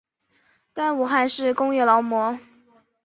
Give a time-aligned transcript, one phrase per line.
[0.73, 2.39] 担任武汉市工业劳模。